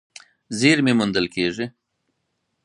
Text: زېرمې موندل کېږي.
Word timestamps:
زېرمې 0.59 0.93
موندل 0.99 1.25
کېږي. 1.35 1.65